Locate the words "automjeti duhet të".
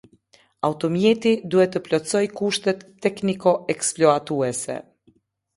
0.69-1.83